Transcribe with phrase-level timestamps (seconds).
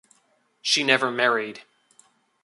[0.63, 1.61] She never married.